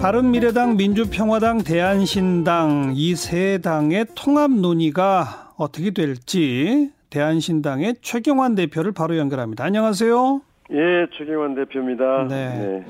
바른미래당, 0.00 0.76
민주평화당, 0.76 1.58
대한신당 1.64 2.92
이 2.94 3.14
세 3.16 3.58
당의 3.58 4.06
통합 4.14 4.50
논의가 4.52 5.52
어떻게 5.56 5.90
될지 5.90 6.90
대한신당의 7.10 7.96
최경환 8.00 8.54
대표를 8.54 8.92
바로 8.92 9.16
연결합니다. 9.18 9.64
안녕하세요. 9.64 10.40
예, 10.70 10.76
최경환 11.18 11.54
대표입니다. 11.56 12.26
네. 12.28 12.48
네. 12.48 12.84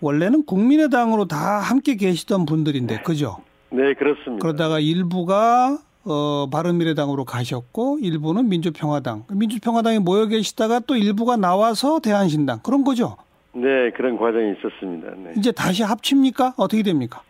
원래는 0.00 0.44
국민의당으로 0.46 1.26
다 1.26 1.60
함께 1.60 1.94
계시던 1.94 2.44
분들인데, 2.46 3.02
그죠? 3.02 3.38
네, 3.70 3.94
그렇습니다. 3.94 4.42
그러다가 4.42 4.80
일부가 4.80 5.78
어, 6.06 6.48
바른미래당으로 6.50 7.24
가셨고 7.24 7.98
일부는 8.02 8.48
민주평화당. 8.48 9.24
민주평화당에 9.32 10.00
모여 10.00 10.26
계시다가 10.26 10.80
또 10.80 10.96
일부가 10.96 11.36
나와서 11.36 12.00
대한신당 12.00 12.58
그런 12.62 12.82
거죠. 12.84 13.16
네, 13.54 13.90
그런 13.90 14.16
과정이 14.16 14.52
있었습니다. 14.58 15.10
네. 15.16 15.32
이제 15.36 15.52
다시 15.52 15.82
합칩니까? 15.82 16.54
어떻게 16.56 16.82
됩니까? 16.82 17.22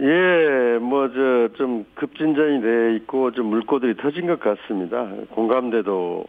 예, 0.00 0.78
뭐 0.80 1.08
저 1.08 1.48
좀 1.56 1.84
급진전이 1.94 2.60
돼 2.62 2.96
있고 2.96 3.30
좀 3.30 3.46
물꼬들이 3.46 3.96
터진 3.96 4.26
것 4.26 4.40
같습니다. 4.40 5.06
공감대도 5.30 6.26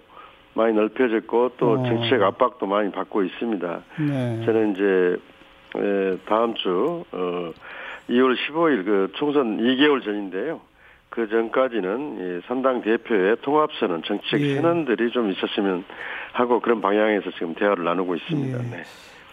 많이 0.54 0.74
넓혀졌고 0.74 1.52
또 1.58 1.72
어. 1.72 1.84
정치적 1.86 2.22
압박도 2.22 2.66
많이 2.68 2.92
받고 2.92 3.24
있습니다. 3.24 3.82
네. 4.00 4.42
저는 4.46 4.72
이제 4.74 5.18
예, 5.78 6.18
다음 6.28 6.54
주 6.56 7.04
어, 7.12 7.52
2월 8.10 8.36
15일 8.38 8.86
그 8.86 9.12
총선 9.16 9.58
2개월 9.58 10.04
전인데요. 10.04 10.62
그 11.10 11.28
전까지는 11.30 12.40
이 12.40 12.42
선당 12.48 12.82
대표의 12.82 13.38
통합선언, 13.42 14.04
정치적 14.04 14.42
예. 14.42 14.56
선언들이 14.56 15.12
좀 15.12 15.32
있었으면 15.32 15.86
하고 16.34 16.60
그런 16.60 16.82
방향에서 16.82 17.32
지금 17.32 17.56
대화를 17.56 17.84
나누고 17.84 18.16
있습니다. 18.16 18.58
예. 18.60 18.62
네. 18.70 18.84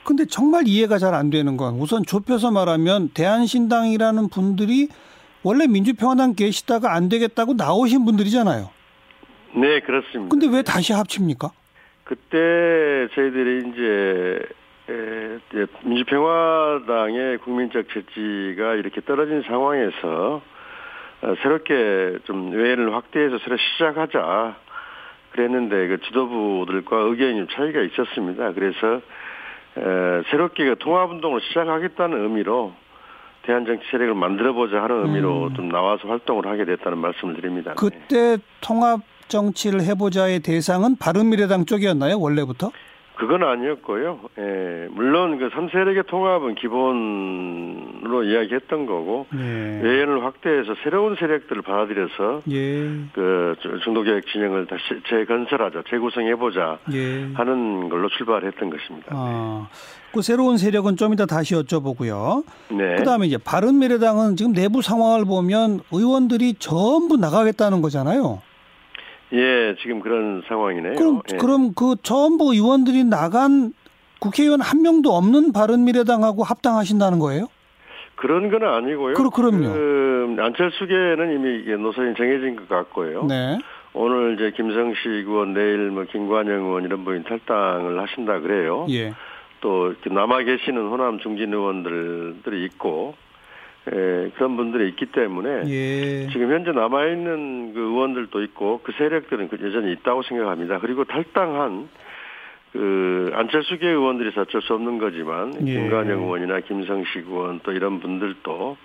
근데 0.05 0.25
정말 0.27 0.65
이해가 0.67 0.99
잘 0.99 1.15
안 1.15 1.31
되는 1.31 1.57
건 1.57 1.75
우선 1.75 2.03
좁혀서 2.05 2.51
말하면 2.51 3.11
대한신당이라는 3.15 4.29
분들이 4.31 4.89
원래 5.43 5.67
민주평화당 5.67 6.35
계시다가 6.35 6.95
안 6.95 7.09
되겠다고 7.09 7.55
나오신 7.55 8.05
분들이잖아요. 8.05 8.71
네, 9.57 9.81
그렇습니다. 9.81 10.31
근데 10.31 10.47
왜 10.49 10.63
다시 10.63 10.93
합칩니까? 10.93 11.51
그때 12.05 13.09
저희들이 13.15 13.71
이제 13.71 14.39
민주평화당의 15.85 17.39
국민적 17.39 17.87
지지가 17.89 18.75
이렇게 18.75 19.01
떨어진 19.03 19.43
상황에서 19.43 20.43
어, 21.23 21.35
새롭게 21.43 22.19
좀 22.25 22.51
외연을 22.53 22.95
확대해서 22.95 23.39
새로 23.45 23.57
시작하자 23.57 24.57
그랬는데 25.33 25.89
그 25.89 26.01
지도부들과 26.07 26.97
의견이 26.97 27.47
차이가 27.53 27.81
있었습니다. 27.83 28.53
그래서 28.53 29.01
에, 29.77 30.23
새롭게 30.31 30.65
그 30.65 30.77
통합운동을 30.79 31.41
시작하겠다는 31.49 32.23
의미로 32.23 32.73
대한정치 33.43 33.85
세력을 33.91 34.15
만들어보자 34.15 34.83
하는 34.83 35.07
의미로 35.07 35.49
음. 35.49 35.55
좀 35.55 35.69
나와서 35.69 36.07
활동을 36.09 36.47
하게 36.47 36.65
됐다는 36.65 36.99
말씀을 36.99 37.35
드립니다. 37.35 37.75
그때 37.77 38.37
네. 38.37 38.39
통합 38.61 39.01
정치를 39.29 39.83
해보자의 39.83 40.41
대상은 40.41 40.97
바른미래당 40.97 41.65
쪽이었나요 41.65 42.21
원래부터? 42.21 42.71
그건 43.17 43.43
아니었고요. 43.45 44.21
예, 44.39 44.89
물론 44.91 45.39
그 45.39 45.49
3세력의 45.51 46.07
통합은 46.07 46.55
기본으로 46.55 48.25
이야기했던 48.25 48.87
거고 48.87 49.27
예. 49.35 49.81
외연을 49.83 50.25
확대해서 50.25 50.75
새로운 50.83 51.17
세력들을 51.17 51.63
받아들여서 51.63 52.43
예. 52.51 52.89
그 53.13 53.55
중도개혁 53.85 54.27
진영을 54.27 54.67
다시 54.67 54.83
재건설하자, 55.09 55.83
재구성해보자 55.91 56.79
예. 56.95 57.29
하는 57.35 57.89
걸로 57.89 58.09
출발했던 58.09 58.71
것입니다. 58.71 59.09
아, 59.11 59.69
그 60.13 60.23
새로운 60.23 60.57
세력은 60.59 60.97
좀 60.97 61.13
이따 61.13 61.27
다시 61.27 61.55
여쭤보고요. 61.55 62.45
네. 62.71 62.97
그다음에 62.97 63.27
이제 63.27 63.39
바른미래당은 63.39 64.37
지금 64.37 64.53
내부 64.53 64.83
상황을 64.83 65.25
보면 65.27 65.81
의원들이 65.93 66.55
전부 66.59 67.17
나가겠다는 67.17 67.83
거잖아요. 67.83 68.41
예, 69.33 69.75
지금 69.83 70.01
그런 70.01 70.43
상황이네요. 70.47 70.95
그럼 70.95 71.21
예. 71.33 71.37
그럼 71.37 71.73
그 71.75 71.97
전부 72.03 72.53
의원들이 72.53 73.05
나간 73.05 73.73
국회의원 74.21 74.61
한 74.61 74.83
명도 74.83 75.13
없는 75.13 75.53
바른미래당하고 75.53 76.45
합당하신다는 76.45 77.19
거예요? 77.19 77.47
그런 78.15 78.51
건 78.51 78.63
아니고요. 78.63 79.15
그럼 79.15 79.31
그럼요. 79.31 79.73
그 79.73 80.37
안철수계는 80.39 81.35
이미 81.35 81.77
노선이 81.77 82.15
정해진 82.15 82.57
것 82.57 82.69
같고요. 82.69 83.25
네. 83.25 83.59
오늘 83.95 84.35
이제 84.35 84.53
김성식 84.57 85.07
의원 85.07 85.55
내일 85.55 85.91
뭐 85.91 86.05
김관영 86.05 86.67
의원 86.67 86.85
이런 86.85 87.05
분이 87.05 87.25
탈당을 87.25 88.01
하신다 88.01 88.41
그래요. 88.41 88.87
예. 88.91 89.13
또 89.61 89.95
남아 90.05 90.45
계시는 90.45 90.89
호남 90.89 91.19
중진 91.19 91.53
의원들들이 91.53 92.65
있고 92.67 93.15
예, 93.91 94.31
그런 94.37 94.57
분들이 94.57 94.89
있기 94.91 95.07
때문에 95.07 95.65
예. 95.67 96.29
지금 96.29 96.53
현재 96.53 96.71
남아 96.71 97.07
있는 97.07 97.75
그 97.75 97.81
의원들도 97.81 98.43
있고 98.45 98.81
그 98.85 98.93
세력들은 98.93 99.49
그 99.49 99.59
여전히 99.61 99.93
있다고 99.93 100.23
생각합니다. 100.23 100.79
그리고 100.79 101.05
탈당한 101.05 101.89
그 102.73 103.31
안철수계 103.35 103.89
의원들이 103.89 104.33
어쩔 104.37 104.63
수 104.63 104.75
없는 104.75 104.99
거지만 104.99 105.55
예. 105.67 105.73
김관영 105.73 106.23
의원이나 106.23 106.61
김성식 106.61 107.29
의원 107.29 107.61
또 107.65 107.73
이런 107.73 108.01
분들도 108.01 108.77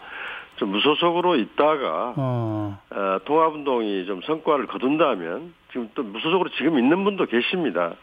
좀 0.58 0.70
무소속으로 0.70 1.36
있다가 1.36 2.14
어. 2.18 2.80
어, 2.90 3.20
통합운동이 3.26 4.08
좀 4.08 4.22
성과를 4.24 4.66
거둔다면 4.66 5.54
지금 5.72 5.90
또 5.94 6.02
무소속으로 6.02 6.50
지금 6.58 6.80
있는 6.80 7.04
분도 7.04 7.28
계십니다. 7.28 7.94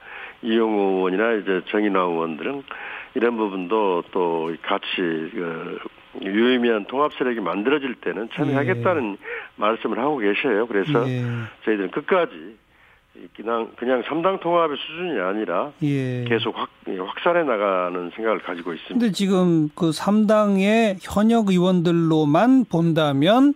이용호 0.42 0.80
의원이나 0.80 1.32
이제 1.32 1.62
정인화 1.70 2.00
의원들은 2.00 2.62
이런 3.16 3.36
부분도 3.36 4.04
또 4.12 4.54
같이 4.62 4.86
그 4.96 5.78
유의미한 6.22 6.84
통합 6.86 7.12
세력이 7.14 7.40
만들어질 7.40 7.94
때는 7.96 8.28
참여하겠다는 8.34 9.12
예. 9.12 9.16
말씀을 9.56 9.98
하고 9.98 10.18
계셔요. 10.18 10.66
그래서 10.66 11.08
예. 11.08 11.22
저희들은 11.64 11.90
끝까지 11.90 12.56
그냥 13.36 13.70
그냥 13.76 14.02
삼당 14.06 14.40
통합의 14.40 14.76
수준이 14.76 15.20
아니라 15.20 15.72
예. 15.82 16.24
계속 16.24 16.56
확 16.58 16.70
확산해 16.86 17.44
나가는 17.44 18.10
생각을 18.14 18.40
가지고 18.40 18.72
있습니다. 18.72 18.94
근데 18.98 19.12
지금 19.12 19.68
그 19.74 19.92
삼당의 19.92 20.96
현역 21.00 21.50
의원들로만 21.50 22.66
본다면 22.70 23.54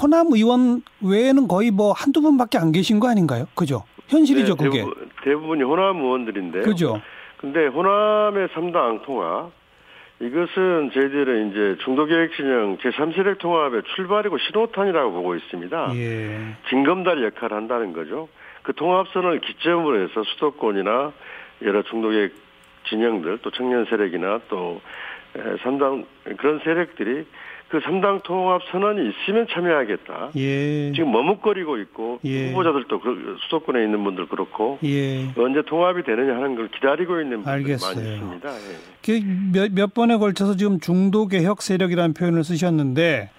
호남 0.00 0.26
의원 0.32 0.82
외에는 1.00 1.46
거의 1.46 1.70
뭐 1.70 1.92
한두 1.92 2.20
분밖에 2.20 2.58
안 2.58 2.72
계신 2.72 2.98
거 2.98 3.08
아닌가요? 3.08 3.46
그죠? 3.54 3.84
현실이죠, 4.08 4.56
네, 4.56 4.64
그게. 4.64 4.84
대부분, 5.22 5.60
이 5.60 5.62
호남 5.62 5.96
의원들인데. 5.96 6.60
그죠? 6.62 7.00
근데 7.38 7.66
호남의 7.66 8.48
삼당 8.54 9.02
통합 9.04 9.50
이것은 10.20 10.90
저희들은 10.92 11.50
이제 11.50 11.76
중도계획 11.84 12.34
진영 12.34 12.78
제3세력 12.78 13.38
통합의 13.38 13.82
출발이고 13.94 14.38
신호탄이라고 14.38 15.12
보고 15.12 15.34
있습니다. 15.34 15.90
예. 15.96 16.56
징검다리 16.68 17.24
역할을 17.24 17.56
한다는 17.56 17.92
거죠. 17.92 18.28
그 18.62 18.72
통합선을 18.74 19.40
기점으로 19.40 20.02
해서 20.02 20.22
수도권이나 20.22 21.12
여러 21.62 21.82
중도계획 21.82 22.32
진영들 22.88 23.38
또 23.42 23.50
청년 23.50 23.84
세력이나 23.86 24.40
또 24.48 24.80
삼당 25.62 26.06
그런 26.36 26.60
세력들이 26.60 27.26
그 27.68 27.80
3당 27.80 28.22
통합 28.22 28.60
선언이 28.70 29.00
있으면 29.10 29.46
참여하겠다. 29.50 30.30
예. 30.36 30.92
지금 30.92 31.10
머뭇거리고 31.10 31.78
있고 31.78 32.20
예. 32.24 32.50
후보자들도 32.50 33.00
그 33.00 33.36
수도권에 33.44 33.82
있는 33.82 34.04
분들 34.04 34.28
그렇고 34.28 34.78
예. 34.84 35.26
언제 35.36 35.62
통합이 35.66 36.04
되느냐 36.04 36.36
하는 36.36 36.54
걸 36.54 36.68
기다리고 36.68 37.20
있는 37.20 37.38
분들 37.38 37.50
알겠어요. 37.52 37.94
많이 37.96 38.14
있습니다. 38.14 38.48
예. 38.48 38.60
그 39.04 39.20
몇, 39.52 39.72
몇 39.72 39.92
번에 39.94 40.16
걸쳐서 40.18 40.56
지금 40.56 40.78
중도 40.78 41.26
개혁 41.26 41.62
세력이라는 41.62 42.14
표현을 42.14 42.44
쓰셨는데 42.44 43.30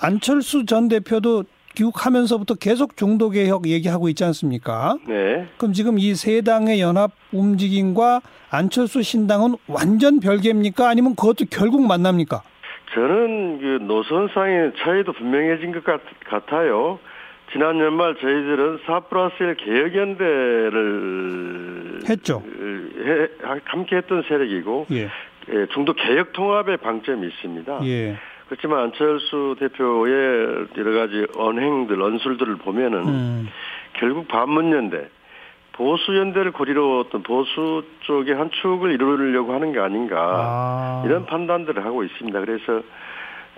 안철수 0.00 0.64
전 0.64 0.88
대표도 0.88 1.44
귀국하면서부터 1.74 2.54
계속 2.54 2.96
중도 2.96 3.28
개혁 3.28 3.66
얘기하고 3.68 4.08
있지 4.08 4.24
않습니까? 4.24 4.96
네. 5.06 5.46
그럼 5.58 5.74
지금 5.74 5.98
이 5.98 6.14
세 6.14 6.40
당의 6.40 6.80
연합 6.80 7.10
움직임과 7.32 8.22
안철수 8.48 9.02
신당은 9.02 9.56
완전 9.66 10.18
별개입니까? 10.20 10.88
아니면 10.88 11.14
그것도 11.14 11.44
결국 11.50 11.86
만납니까? 11.86 12.42
저는 12.96 13.58
그 13.60 13.78
노선 13.82 14.28
상의 14.28 14.72
차이도 14.78 15.12
분명해진 15.12 15.70
것 15.72 15.84
같, 15.84 16.00
같아요. 16.24 16.98
지난 17.52 17.78
연말 17.78 18.14
저희들은 18.16 18.78
4 18.86 19.00
플러스 19.00 19.34
1 19.42 19.54
개혁연대를 19.56 20.76
했죠. 22.08 22.42
해, 22.42 23.28
함께 23.66 23.96
했던 23.96 24.22
세력이고 24.26 24.86
예. 24.92 25.10
예, 25.52 25.66
중도 25.74 25.92
개혁 25.92 26.32
통합의 26.32 26.78
방점이 26.78 27.26
있습니다. 27.26 27.80
예. 27.84 28.16
그렇지만 28.48 28.84
안철수 28.84 29.56
대표의 29.60 30.68
여러 30.78 30.92
가지 30.92 31.26
언행들, 31.36 32.00
언술들을 32.00 32.56
보면은 32.56 33.08
음. 33.08 33.48
결국 33.92 34.26
반문연대, 34.28 35.08
보수 35.76 36.16
연대를 36.16 36.52
고리로 36.52 37.00
어떤 37.00 37.22
보수 37.22 37.84
쪽의 38.00 38.34
한 38.34 38.50
축을 38.50 38.92
이루려고 38.92 39.52
하는 39.52 39.72
게 39.72 39.78
아닌가 39.78 40.16
아. 40.18 41.02
이런 41.04 41.26
판단들을 41.26 41.84
하고 41.84 42.02
있습니다. 42.02 42.40
그래서 42.40 42.82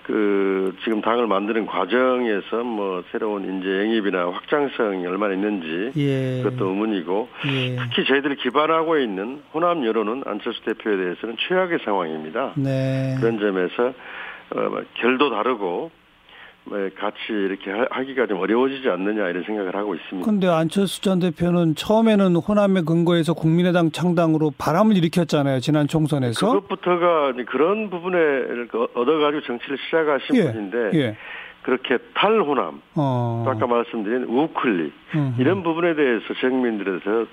그 0.03 0.75
지금 0.83 1.01
당을 1.01 1.27
만드는 1.27 1.67
과정에서 1.67 2.63
뭐 2.63 3.03
새로운 3.11 3.45
인재 3.45 3.69
영입이나 3.69 4.31
확장성이 4.31 5.05
얼마나 5.05 5.35
있는지 5.35 5.91
예. 5.97 6.41
그것도 6.41 6.67
의문이고 6.67 7.29
예. 7.45 7.75
특히 7.75 8.05
저희들이 8.05 8.37
기반하고 8.37 8.97
있는 8.97 9.43
호남 9.53 9.85
여론은 9.85 10.23
안철수 10.25 10.63
대표에 10.63 10.97
대해서는 10.97 11.37
최악의 11.47 11.79
상황입니다. 11.85 12.53
네. 12.55 13.15
그런 13.19 13.39
점에서 13.39 13.93
어, 14.55 14.81
결도 14.95 15.29
다르고 15.29 15.65
뭐 15.67 15.91
같이 16.97 17.17
이렇게 17.29 17.71
하기가 17.89 18.27
좀 18.27 18.39
어려워지지 18.39 18.89
않느냐 18.89 19.29
이런 19.29 19.43
생각을 19.43 19.75
하고 19.75 19.95
있습니다. 19.95 20.25
그런데 20.25 20.47
안철수 20.47 21.01
전 21.01 21.19
대표는 21.19 21.75
처음에는 21.75 22.35
호남의 22.35 22.83
근거에서 22.85 23.33
국민의당 23.33 23.91
창당으로 23.91 24.51
바람을 24.57 24.97
일으켰잖아요 24.97 25.59
지난 25.59 25.87
총선에서. 25.87 26.53
그것부터가 26.53 27.33
그런 27.47 27.89
부분에 27.89 28.17
얻어가지고 28.93 29.41
정치를 29.43 29.77
시작하신 29.85 30.35
예, 30.35 30.51
분인데 30.51 30.91
예. 30.99 31.17
그렇게 31.69 31.99
탈호남, 32.15 32.81
어. 32.95 33.45
아까 33.47 33.67
말씀드린 33.67 34.23
우클릭 34.23 34.91
이런 35.37 35.61
부분에 35.61 35.93
대해서 35.93 36.25
국민들에서 36.41 37.27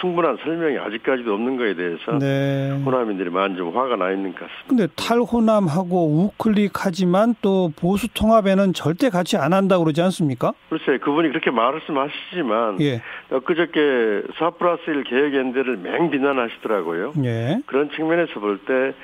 충분한 0.00 0.38
설명이 0.42 0.78
아직까지도 0.78 1.32
없는 1.34 1.56
거에 1.56 1.74
대해서 1.74 2.18
네. 2.18 2.70
호남인들이 2.84 3.28
많이 3.30 3.56
좀 3.56 3.76
화가 3.76 3.96
나 3.96 4.10
있는 4.10 4.32
것 4.32 4.40
같습니다. 4.40 4.64
근데 4.68 4.86
탈호남하고 4.96 6.24
우클릭하지만 6.38 7.34
또 7.42 7.70
보수 7.78 8.08
통합에는 8.14 8.72
절대 8.72 9.10
같이 9.10 9.36
안 9.36 9.52
한다고 9.52 9.84
그러지 9.84 10.00
않습니까? 10.02 10.52
글쎄 10.70 10.98
그분이 10.98 11.28
그렇게 11.28 11.50
말씀하시지만 11.50 12.80
예. 12.80 13.02
엊그저께 13.30 14.22
4 14.38 14.50
플러스 14.50 14.82
1 14.88 15.04
계획연대를 15.04 15.76
맹 15.76 16.10
비난하시더라고요. 16.10 17.12
예. 17.24 17.60
그런 17.66 17.90
측면에서 17.90 18.40
볼 18.40 18.58
때 18.66 18.94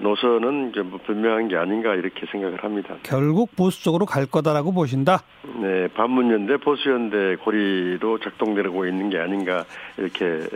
노선은 0.00 0.70
이제 0.70 0.82
뭐 0.82 1.00
분명한 1.04 1.48
게 1.48 1.56
아닌가 1.56 1.94
이렇게 1.94 2.26
생각을 2.30 2.62
합니다. 2.62 2.94
결국 3.02 3.54
보수 3.56 3.82
쪽으로 3.82 4.06
갈 4.06 4.26
거다라고 4.26 4.72
보신다. 4.72 5.22
네, 5.60 5.88
반문연대 5.88 6.58
보수연대 6.58 7.36
고리로 7.36 8.18
작동되고 8.20 8.86
있는 8.86 9.10
게 9.10 9.18
아닌가 9.18 9.64
이렇게 9.96 10.46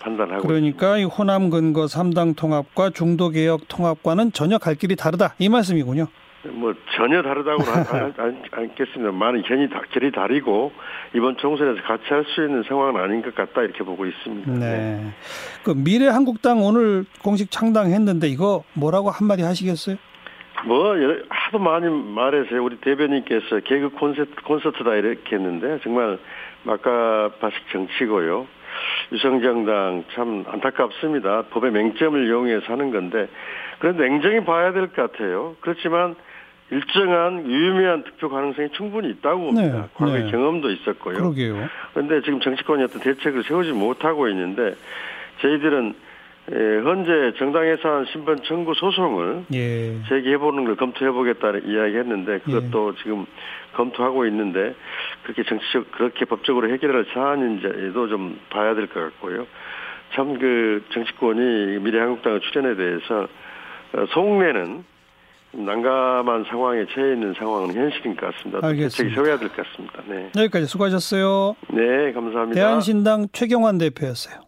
판단하고. 0.00 0.46
그러니까 0.46 0.96
있습니다. 0.96 0.98
이 0.98 1.04
호남 1.04 1.50
근거 1.50 1.86
3당 1.86 2.36
통합과 2.36 2.90
중도 2.90 3.30
개혁 3.30 3.68
통합과는 3.68 4.32
전혀 4.32 4.58
갈 4.58 4.74
길이 4.74 4.94
다르다 4.96 5.34
이 5.38 5.48
말씀이군요. 5.48 6.06
뭐 6.52 6.74
전혀 6.96 7.22
다르다고는 7.22 8.14
않겠습니다. 8.50 9.12
많은 9.12 9.42
견이 9.42 9.68
다, 9.70 9.80
결이 9.90 10.10
다르고 10.12 10.72
이번 11.14 11.36
총선에서 11.36 11.82
같이 11.82 12.04
할 12.08 12.24
수 12.26 12.42
있는 12.44 12.62
상황은 12.64 13.00
아닌 13.00 13.22
것 13.22 13.34
같다 13.34 13.62
이렇게 13.62 13.84
보고 13.84 14.04
있습니다. 14.06 14.50
네. 14.52 14.58
네. 14.58 15.12
그 15.64 15.72
미래 15.76 16.08
한국당 16.08 16.62
오늘 16.64 17.04
공식 17.22 17.50
창당했는데 17.50 18.28
이거 18.28 18.64
뭐라고 18.74 19.10
한마디 19.10 19.42
하시겠어요? 19.42 19.96
뭐 20.64 20.94
하도 21.28 21.58
많이 21.58 21.86
말해서 21.88 22.56
우리 22.62 22.76
대변인께서 22.78 23.60
개그 23.64 23.90
콘서트 23.90 24.30
콘서트다 24.44 24.94
이렇게 24.94 25.36
했는데 25.36 25.78
정말 25.82 26.18
막가바식 26.64 27.70
정치고요. 27.72 28.46
유성정당 29.12 30.04
참 30.14 30.44
안타깝습니다. 30.48 31.42
법의 31.50 31.70
맹점을 31.72 32.26
이용해서 32.26 32.64
하는 32.72 32.90
건데 32.90 33.28
그런데 33.78 34.08
냉정히 34.08 34.44
봐야 34.44 34.72
될 34.72 34.88
것 34.88 35.12
같아요. 35.12 35.54
그렇지만 35.60 36.16
일정한 36.70 37.46
유의미한 37.46 38.02
득표 38.02 38.28
가능성이 38.28 38.68
충분히 38.72 39.10
있다고 39.10 39.46
봅니다. 39.52 39.82
네, 39.82 39.88
과거의 39.94 40.24
네. 40.24 40.30
경험도 40.30 40.70
있었고요. 40.70 41.14
그러게요. 41.14 41.68
그런데 41.94 42.20
지금 42.22 42.40
정치권이 42.40 42.82
어떤 42.82 43.00
대책을 43.00 43.44
세우지 43.44 43.72
못하고 43.72 44.28
있는데 44.28 44.74
저희들은 45.42 45.94
예, 46.52 46.54
현재 46.54 47.32
정당 47.38 47.68
예산 47.68 48.04
신변 48.06 48.36
청구 48.44 48.72
소송을 48.74 49.46
예. 49.52 50.00
제기해보는 50.08 50.64
걸 50.64 50.76
검토해보겠다는 50.76 51.66
이야기했는데 51.68 52.38
그것도 52.40 52.92
예. 52.96 53.02
지금 53.02 53.26
검토하고 53.74 54.26
있는데 54.26 54.74
그렇게 55.24 55.42
정치적 55.42 55.90
그렇게 55.90 56.24
법적으로 56.24 56.70
해결할 56.70 57.06
사안인지도 57.12 58.08
좀 58.08 58.38
봐야 58.50 58.74
될 58.74 58.86
것 58.86 59.00
같고요. 59.00 59.46
참 60.14 60.38
그 60.38 60.84
정치권이 60.90 61.78
미래한국당의 61.80 62.40
출연에 62.42 62.76
대해서 62.76 63.26
어, 63.94 64.06
속내는 64.10 64.84
난감한 65.64 66.44
상황에 66.48 66.84
처해 66.94 67.14
있는 67.14 67.32
상황은 67.38 67.74
현실인 67.74 68.16
것 68.16 68.32
같습니다. 68.34 68.66
알겠습니다. 68.66 69.14
세워야 69.14 69.38
될 69.38 69.48
것 69.48 69.56
같습니다. 69.66 70.02
네. 70.08 70.30
여기까지 70.36 70.66
수고하셨어요. 70.66 71.56
네, 71.72 72.12
감사합니다. 72.12 72.54
대한신당 72.54 73.28
최경환 73.32 73.78
대표였어요. 73.78 74.45